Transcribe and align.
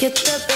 Get 0.00 0.14
the 0.14 0.49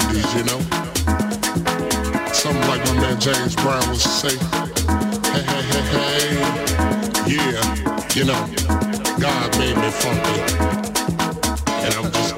70s, 0.00 0.36
you 0.36 0.44
know? 0.44 0.60
Something 2.32 2.68
like 2.68 2.84
my 2.84 2.94
man 3.00 3.18
James 3.18 3.54
Brown 3.56 3.88
was 3.88 4.02
to 4.02 4.08
say, 4.08 4.36
hey, 5.32 5.42
hey, 5.42 5.62
hey, 5.72 5.84
hey, 5.94 6.36
yeah, 7.26 7.62
you 8.14 8.24
know, 8.24 8.46
God 9.18 9.58
made 9.58 9.76
me 9.76 9.90
funky. 9.90 10.40
And 11.84 11.94
I'm 11.94 12.12
just 12.12 12.35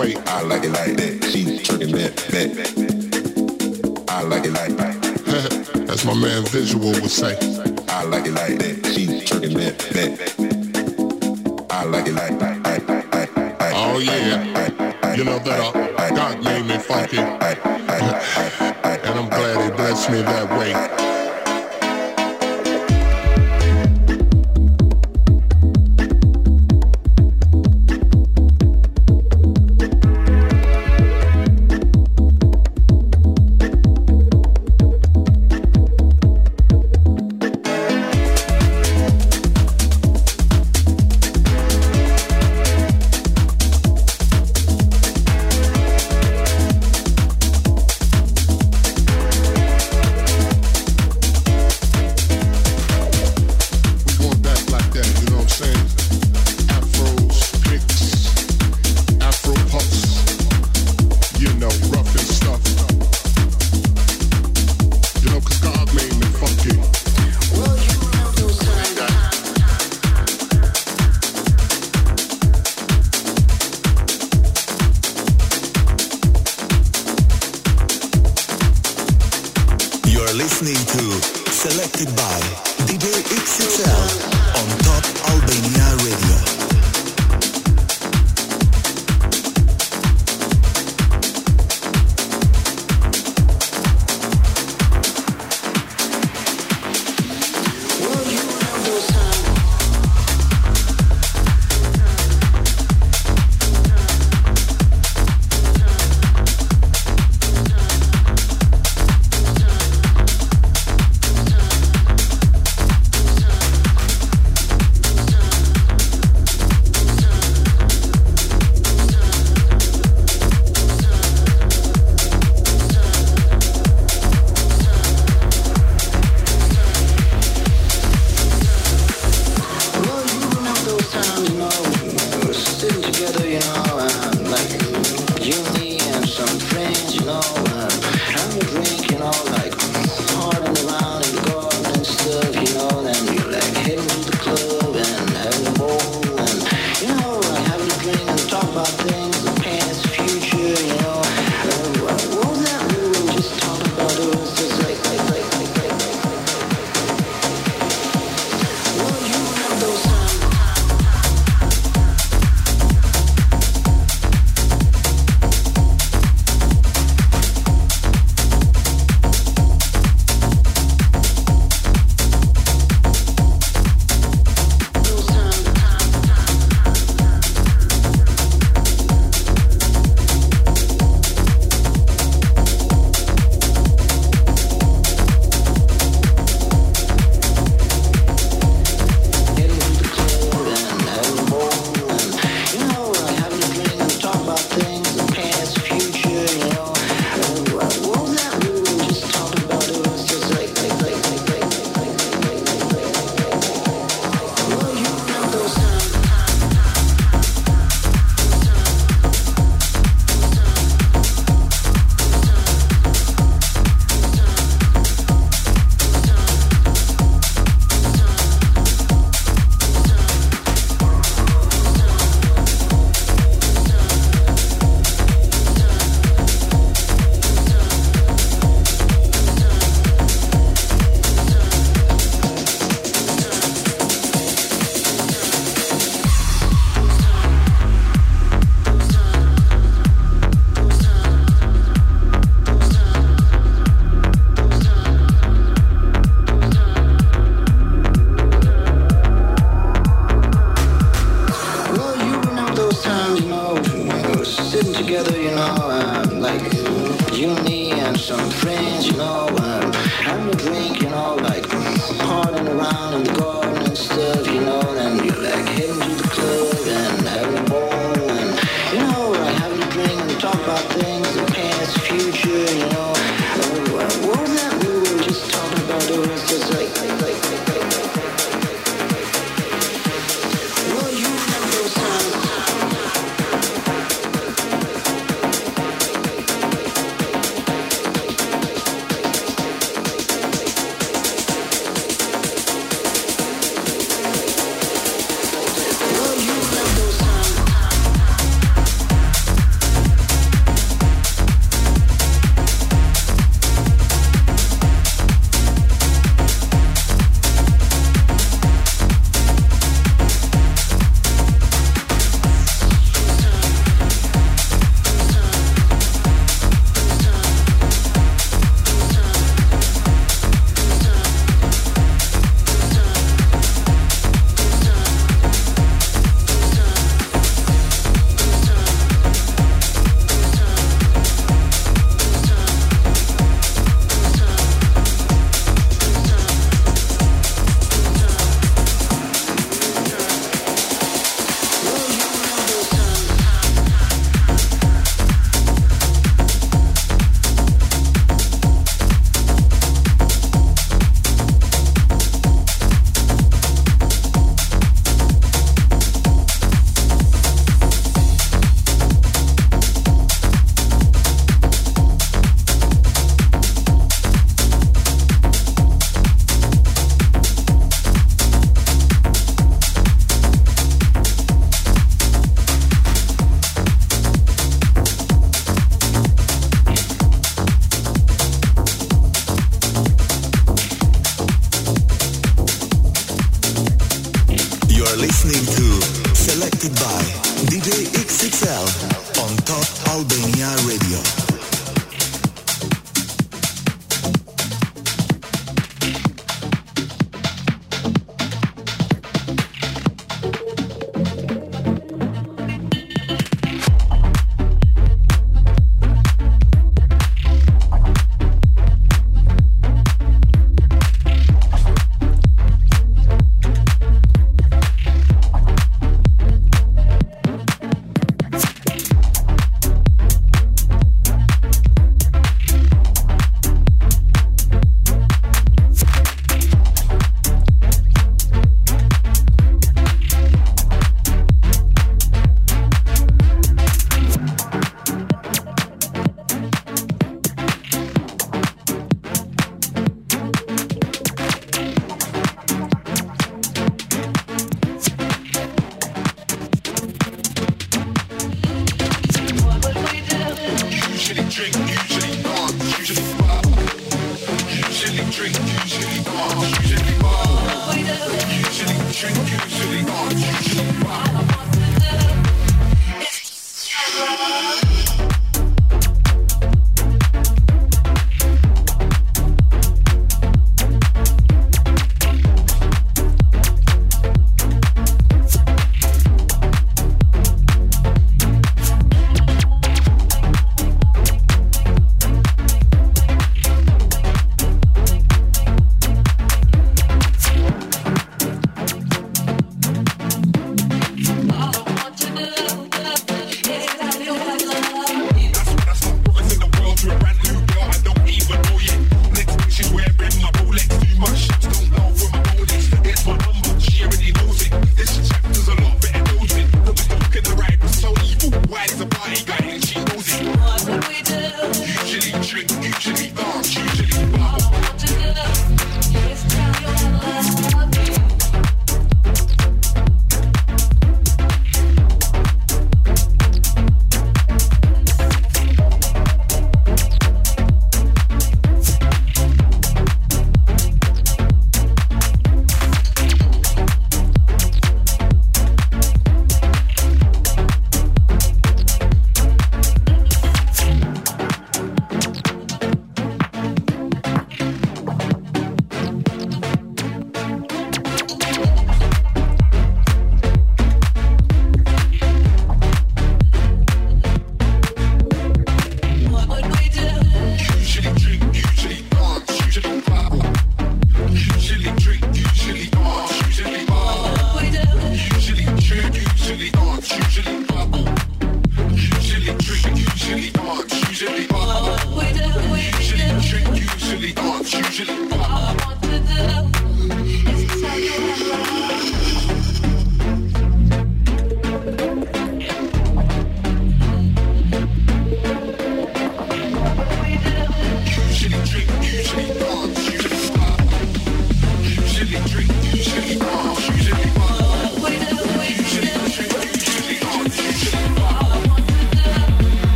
way 0.00 0.16
I 0.26 0.40
like 0.42 0.64
it 0.64 0.70
like 0.70 0.96
that. 0.96 1.28
She's 1.30 1.62
turning 1.62 1.92
that 1.92 2.16
back. 2.32 2.48
I 4.08 4.22
like 4.22 4.44
it 4.46 4.52
like 4.52 4.74
that. 4.78 4.96
That's 5.86 6.04
my 6.06 6.14
man 6.14 6.42
Visual 6.46 6.92
would 6.92 7.10
say. 7.10 7.36
I 7.88 8.04
like 8.04 8.24
it 8.24 8.32
like 8.32 8.58
that. 8.60 8.92
She's 8.94 9.28
turning 9.28 9.52
that 9.58 9.76
back. 9.92 10.10
I 11.70 11.84
like 11.84 12.06
it 12.06 12.14
like 12.14 12.38
that. 12.38 13.72
Oh 13.74 13.98
yeah. 13.98 15.14
You 15.14 15.24
know 15.24 15.38
that 15.38 15.60
uh, 15.60 16.10
God 16.14 16.44
made 16.44 16.64
me 16.64 16.78
funky. 16.78 17.18
and 17.18 19.14
I'm 19.18 19.28
glad 19.28 19.64
he 19.64 19.70
blessed 19.76 20.10
me 20.10 20.22
that 20.22 20.48
way. 20.58 21.19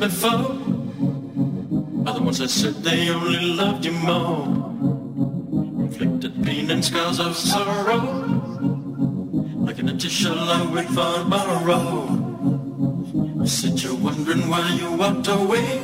Before. 0.00 0.56
Other 2.06 2.22
ones 2.22 2.38
that 2.38 2.48
said 2.48 2.74
they 2.82 3.10
only 3.10 3.40
loved 3.40 3.84
you 3.84 3.92
more. 3.92 4.46
Inflicted 5.84 6.42
pain 6.42 6.70
and 6.70 6.84
scars 6.84 7.20
of 7.20 7.36
sorrow. 7.36 8.00
Like 9.66 9.78
an 9.78 9.90
empty 9.90 10.08
shell 10.08 10.38
I 10.38 10.72
wait 10.72 10.88
for 10.88 11.18
tomorrow. 11.18 11.82
I 13.42 13.46
said 13.46 13.82
you're 13.82 13.94
wondering 13.94 14.48
why 14.48 14.66
you 14.80 14.92
walked 14.92 15.28
away. 15.28 15.80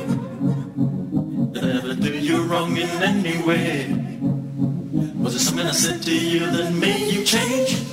Did 1.53 1.63
I 1.63 1.77
ever 1.77 1.93
do 1.93 2.17
you 2.17 2.43
wrong 2.43 2.75
in 2.75 2.89
any 3.11 3.37
way? 3.43 3.87
Was 5.23 5.35
it 5.35 5.39
something 5.39 5.65
I 5.65 5.71
said 5.71 6.01
to 6.03 6.13
you 6.13 6.39
that 6.39 6.73
made 6.73 7.11
you 7.13 7.23
change? 7.23 7.83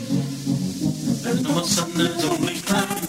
There's 1.22 1.42
no 1.42 1.52
more 1.52 1.64
sun, 1.64 1.90
there's 1.94 2.24
only 2.24 2.58
cloudy 2.60 3.03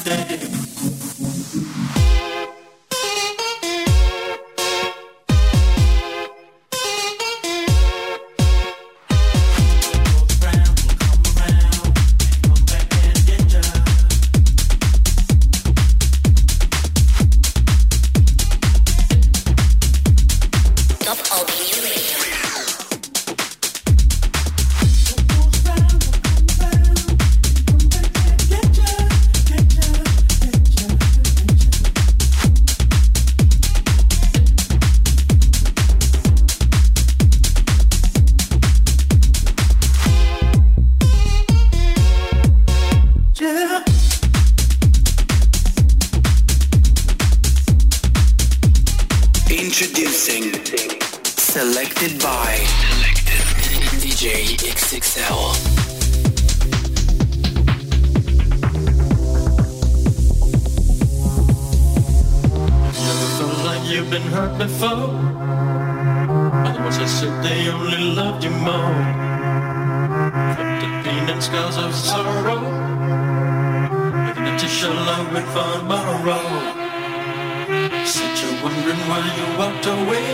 Said 78.06 78.38
you're 78.38 78.64
wondering 78.64 79.02
why 79.10 79.20
you 79.36 79.58
walked 79.58 79.88
away. 79.88 80.28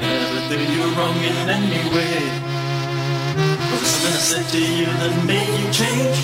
never 0.00 0.48
did 0.48 0.68
you 0.68 0.82
wrong 0.96 1.16
in 1.22 1.48
any 1.48 1.88
way. 1.94 2.10
anyway. 2.10 2.50
it's 3.74 4.02
been 4.02 4.18
said 4.18 4.46
to 4.50 4.58
you 4.58 4.86
that 4.86 5.24
made 5.24 5.54
you 5.60 5.70
change? 5.70 6.18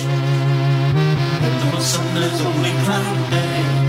And 1.45 1.71
the 1.71 1.79
sun 1.79 2.17
is 2.17 2.41
only 2.41 2.71
cloud 2.83 3.31
day. 3.31 3.86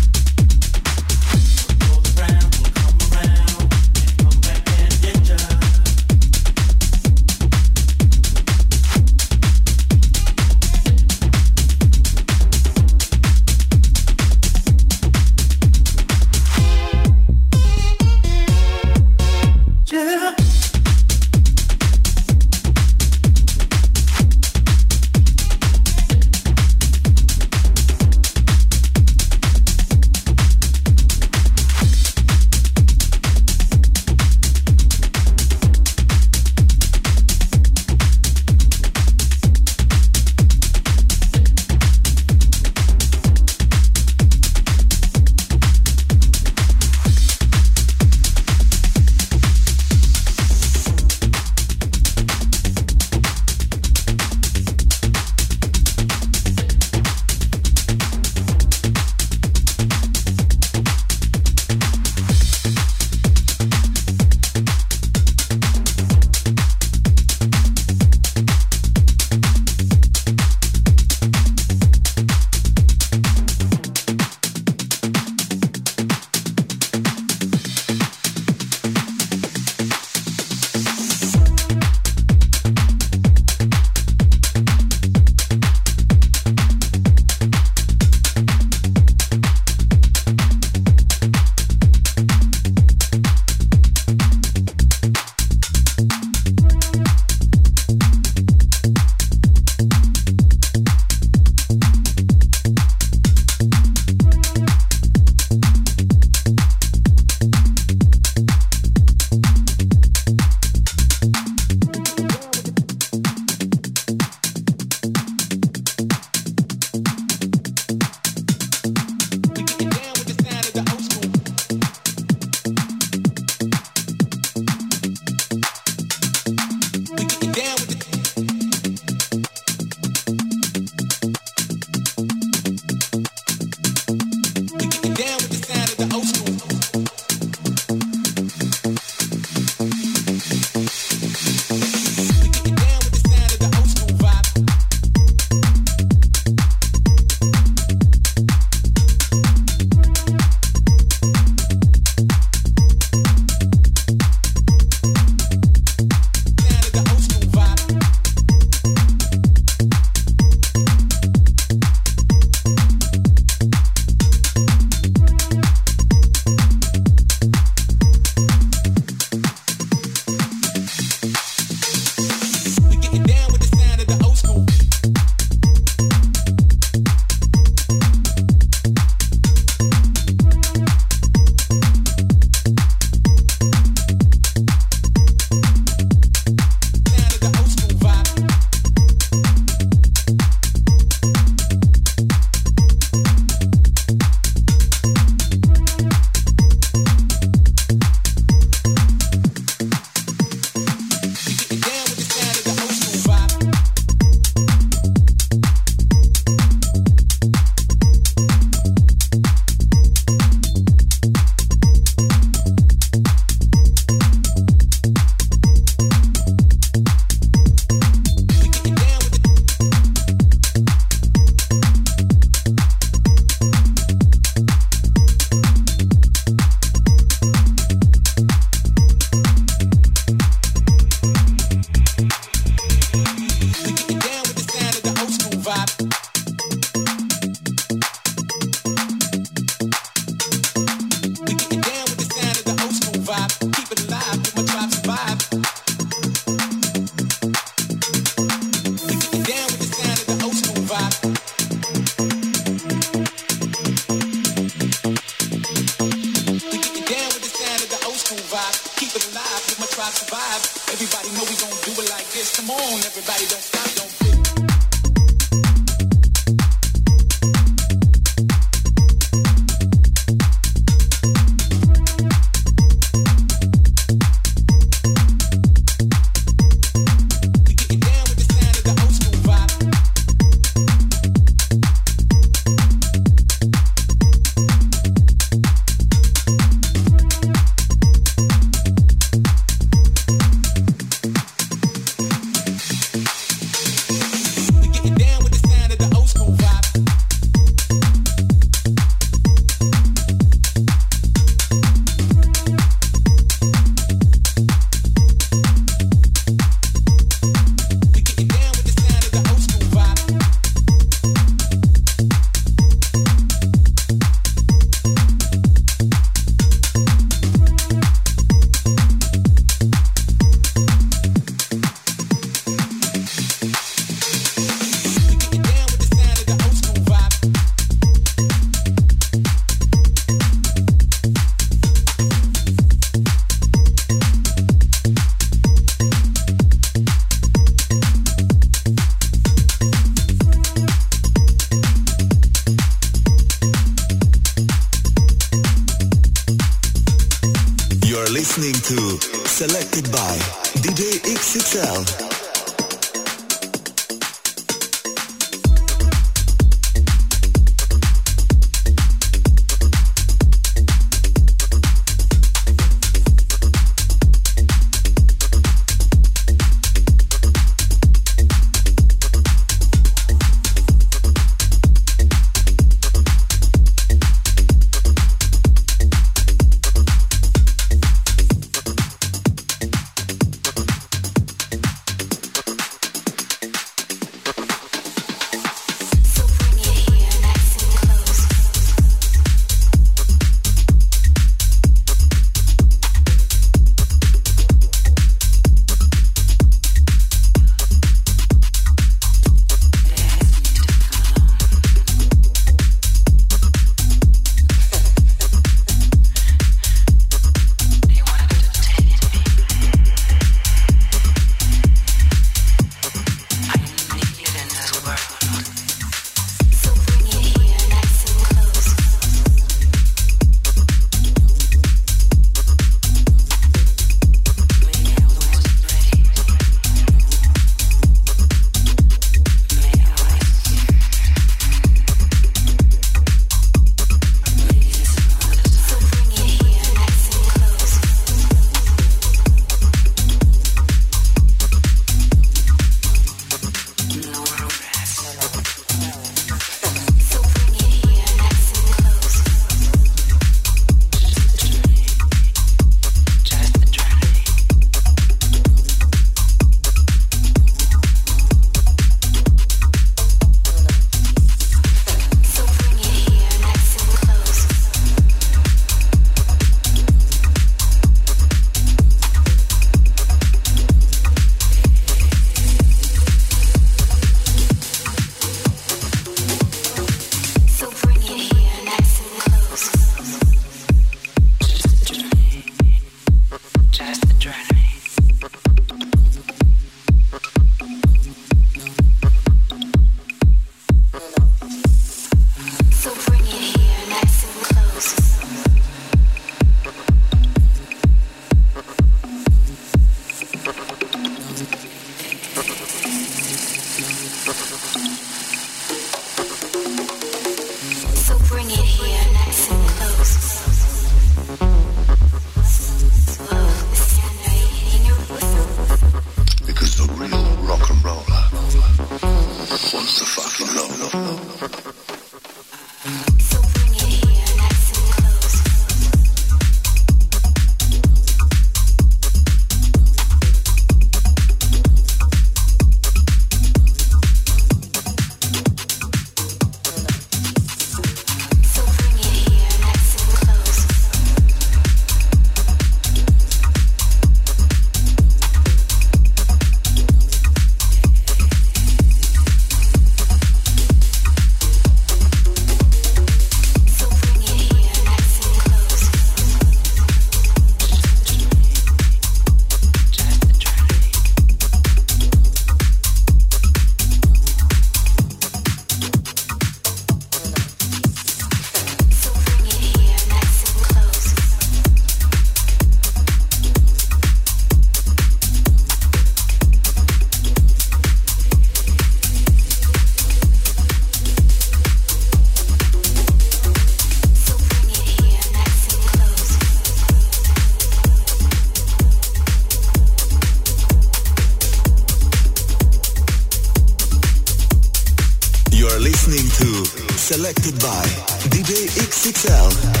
Selected 597.41 597.73
by 597.81 598.05
DJ 598.53 598.85
XXL. 599.01 600.00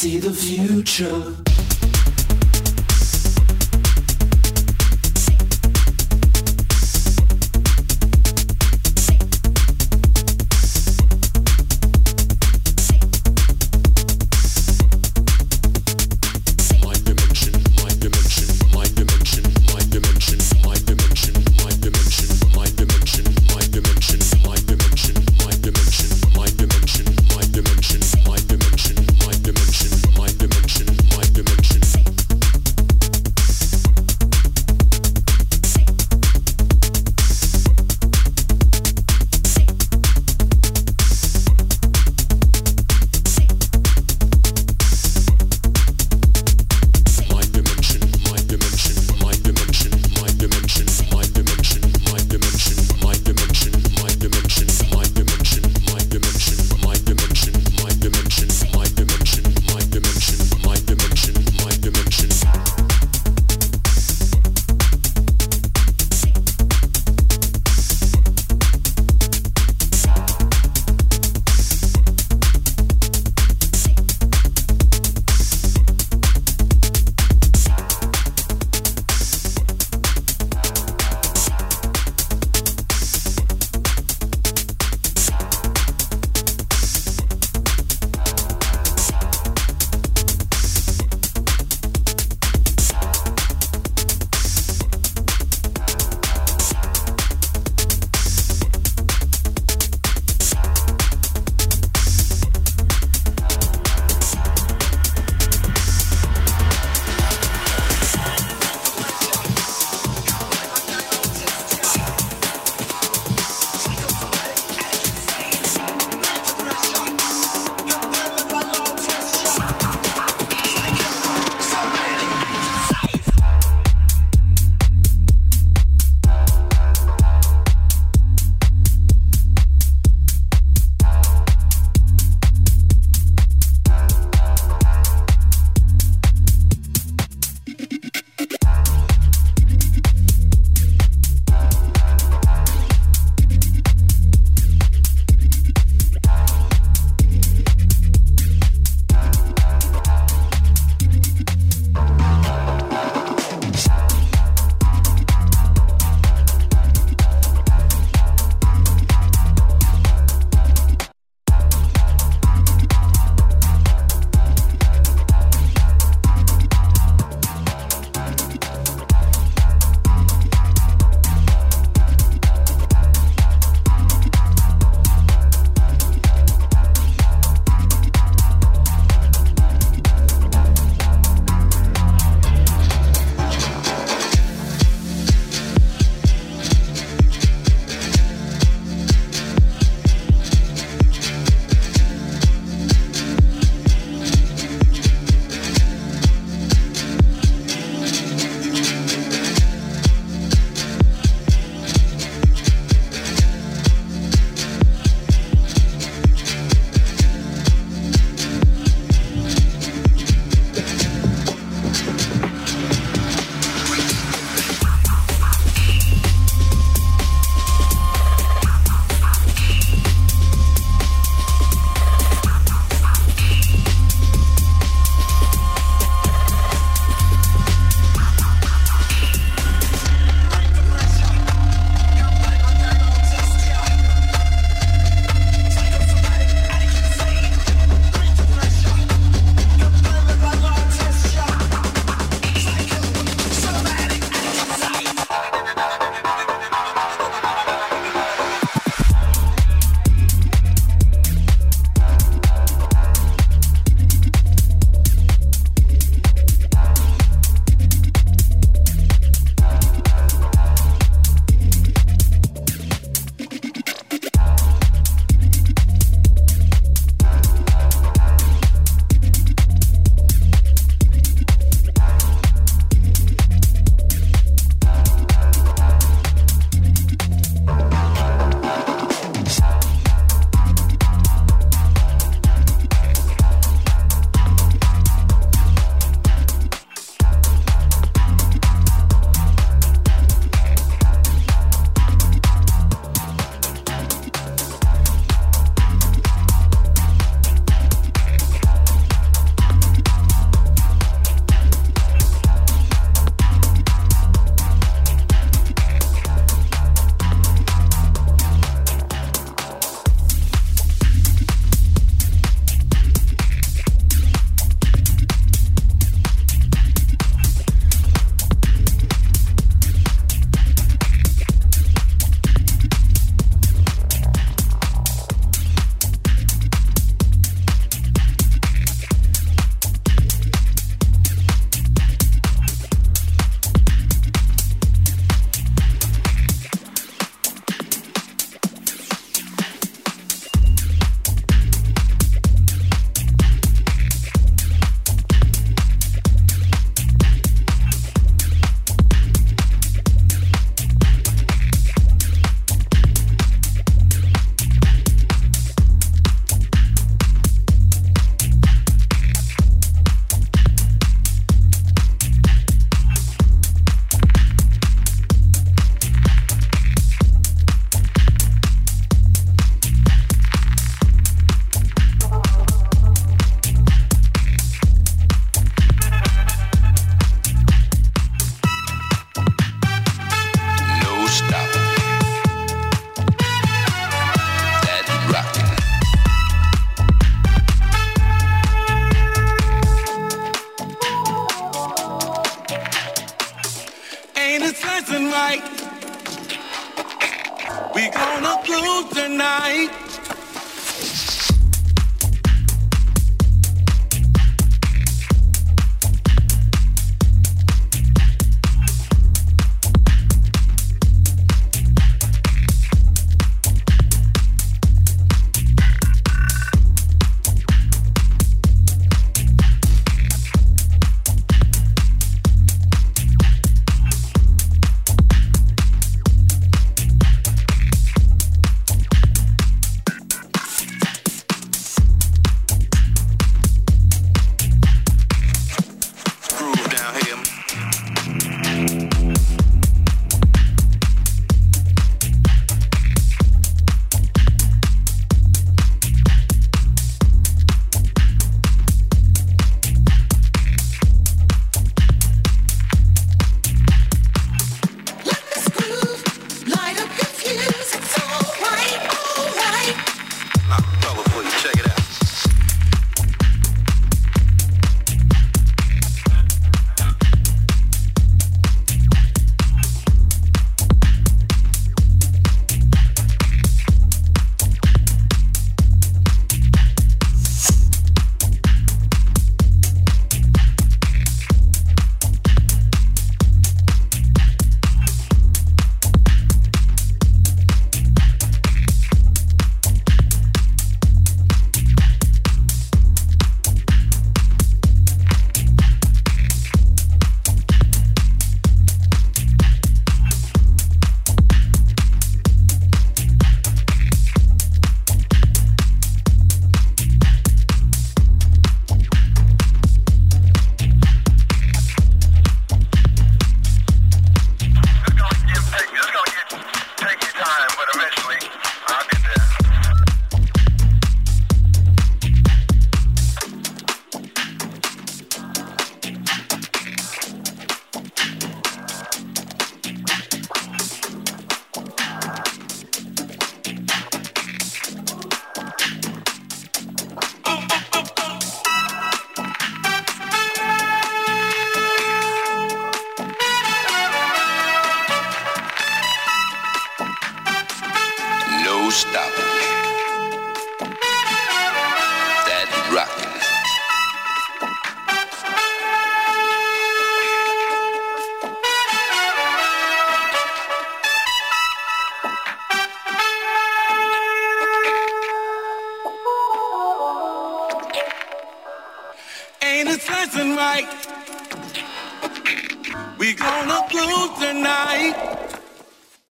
See 0.00 0.18
the 0.18 0.32
future. 0.32 1.39